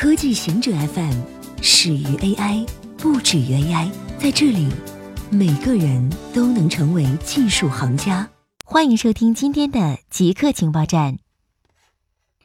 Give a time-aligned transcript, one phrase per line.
[0.00, 1.12] 科技行者 FM
[1.60, 2.66] 始于 AI，
[2.96, 3.90] 不止于 AI。
[4.18, 4.66] 在这里，
[5.28, 8.26] 每个人都能成为技术行家。
[8.64, 11.18] 欢迎收听今天的极客情报站。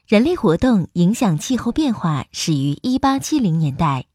[0.05, 4.07] 人类活动影响气候变化始于1870年代。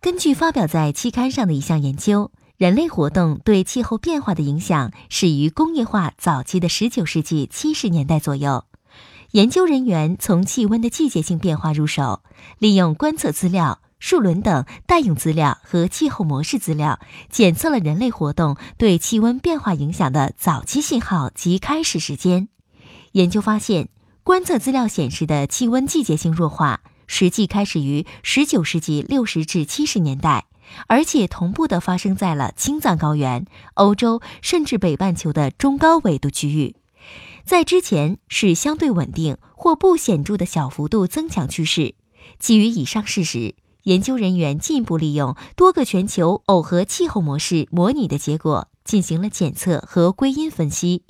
[0.00, 8.67] 根据发表在期刊上的一项研究，人类活动对气候变化的影响始于工业化早期的19世纪70年代左右。
[9.32, 12.22] 研究人员从气温的季节性变化入手，
[12.58, 22.48] 利用观测资料、数轮等代用资料和气候模式资料，检测了人类活动对气温变化影响的早期信号及开始时间。
[23.12, 23.90] 研究发现，
[24.22, 30.46] 观测资料显示的气温季节性弱化，实际开始于19世纪60至70年代，
[30.86, 36.76] 而且同步的发生在了青藏高原、欧洲甚至北半球的中高纬度区域。
[37.44, 41.94] 在之前是相对稳定或不显著的小幅度增强趋势。
[42.38, 43.54] 基于以上事实，
[43.84, 51.04] 研究人员进一步利用多个全球耦合气候模式模拟的结果，进行了检测和归因分析。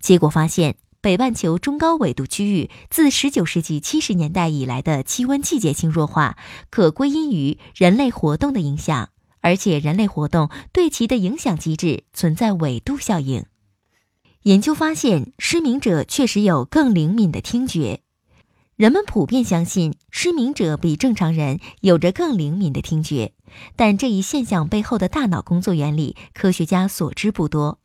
[0.00, 6.36] 结果发现，北半球中高纬度区域自19世纪70年代以来的气温季节性弱化，
[6.70, 13.44] 可归因于人类活动的影响，而且人类活动对其的影响机制存在纬度效应。
[14.44, 18.00] 研究发现，失明者确实有更灵敏的听觉。
[18.76, 23.32] 人们普遍相信失明者比正常人有着更灵敏的听觉，
[23.74, 27.78] 但这一现象背后的大脑工作原理，科学家所知不多。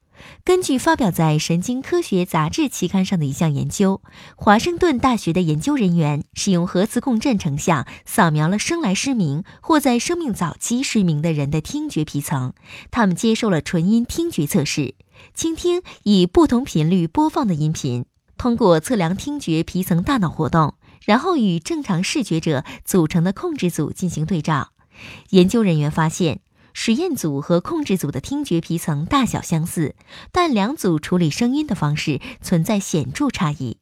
[0.43, 4.01] 根据发表在《神经科学杂志》期刊上的一项研究，
[4.35, 12.53] 华盛顿大学的研究人员使用核磁共振成像扫描了生来失明或在生命早期失明的人的听觉皮层，
[12.91, 14.95] 他们接受了纯音听觉测试。
[15.33, 18.05] 倾听以不同频率播放的音频，
[18.37, 20.75] 通过测量听觉皮层大脑活动，
[21.05, 24.69] 然后与正常视觉者组成的控制组进行对照。
[25.29, 26.39] 研究人员发现，
[26.81, 29.95] 实验组和控制组的听觉皮层大小相似，
[30.31, 33.79] 但两组处理声音的方式存在显著差异。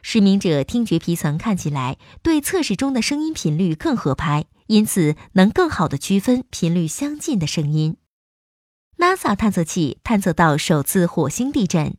[0.00, 7.96] 失明者听觉皮层看起来对测试中的声音频率更合拍，因此能更好地区分频率相近的声音。
[8.96, 11.96] NASA 探测器探测到首次火星地震。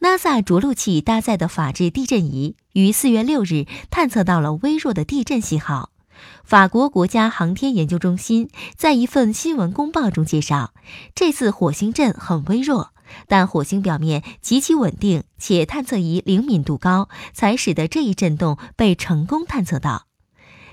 [0.00, 5.91] NASA 着陆器搭载的法制地震仪于四月六日探测到了微弱的地震信号。
[6.44, 10.74] 法国国家航天研究中心在一份新闻公报中介绍，
[11.14, 12.92] 这次火星震很微弱，
[13.26, 20.06] 但火星表面极其稳定，且探测仪灵敏度高，才使得这一震动被成功探测到。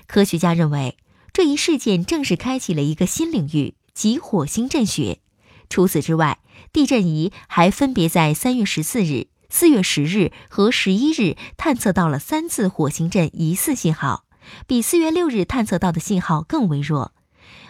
[0.06, 0.96] 科学家认为，
[1.32, 5.20] 这一事件正式开启了一个新领域，即火星震学。
[5.68, 6.40] 除此之外，
[6.72, 14.24] 地震仪还分别在三月十四日、四月十日和十一日探测到了三次火星震疑似信号，
[14.66, 17.12] 比四月六日探测到的信号更微弱。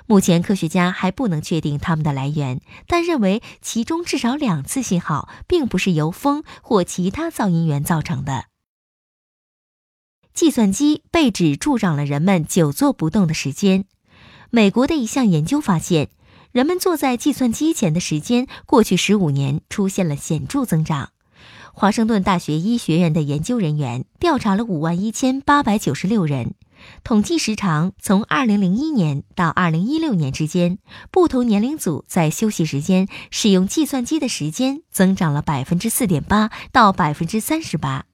[0.07, 8.47] 目前，科学家还不能确定它们的来源，但认为其中至少两次信号并不是由风或其他噪音源造成的。
[10.35, 13.85] 计算机被指助长了人们久坐不动的时间。
[14.51, 16.11] 美国的一项研究发现。
[16.53, 21.11] 人们坐在计算机前的时间，过去十五年出现了显著增长。
[21.73, 26.55] 华盛顿大学医学院的研究人员调查了五万一千八百九十六人，
[27.05, 30.79] 统计时长从二零零一年到二零一六年之间，
[31.11, 38.07] 不同年龄组在休息时间使用计算机的时间增长了百分之四点八到百分之三十八。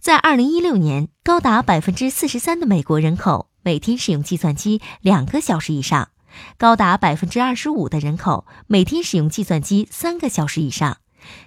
[0.00, 6.10] 在二零一六年，高达百分之四十三的美国人口每天使用计算机两个小时以上。
[6.56, 10.98] 高达百分之二十五的人口每天使用计算机三个小时以上，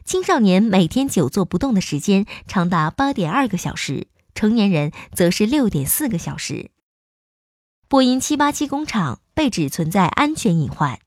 [0.04, 6.72] 青少年每天久坐不动的时间长达八点二个小时，成年人则是六点四个小时。
[7.88, 11.00] 波音七八七工厂被指存在安全隐患。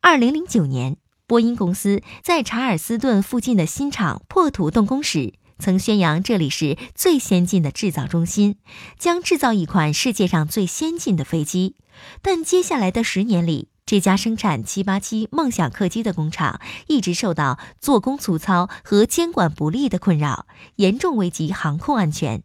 [0.00, 0.96] 二零零九年，
[1.26, 5.34] 波音公司在查尔斯顿附近的新厂破土动工时。
[5.58, 8.56] 曾宣扬这里是最先进的制造中心，
[8.98, 11.76] 将制造一款世界上最先进的飞机。
[12.20, 20.46] 但接下来的十年里，这家生产787梦想客机的工厂一直受到做工粗糙和监管不力的困扰，
[20.76, 22.42] 严重危及航空安全。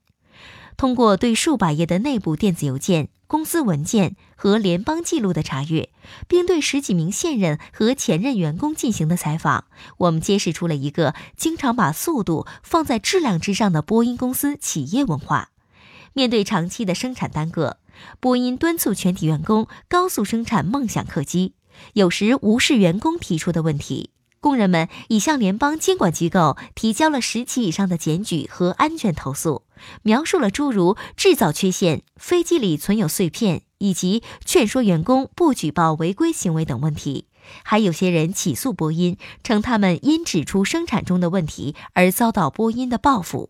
[0.76, 3.08] 通过对数百页的内部电子邮件。
[3.28, 5.90] 公司文件和联邦记录的查阅，
[6.28, 9.66] 并对十几名现任和前任员工进行的采访，
[10.00, 15.52] 我们揭示出了一个经常把速度放在质量之上的波音公司企业文化。
[16.14, 17.78] 面对长期的生产耽搁，
[18.20, 21.54] 波音敦促全体员工高速生产梦想客机，
[21.94, 24.12] 有时无视员工提出的问题。
[24.40, 29.64] 工人们已向联邦监管机构提交了十起以上的检举和安全投诉，
[30.04, 37.26] 描述了诸如制造缺陷、飞机里存有碎片以及劝说员工不举报违规行为等问题。
[37.64, 43.50] 还有些人起诉波音，称他们因指出生产中的问题而遭到波音的报复。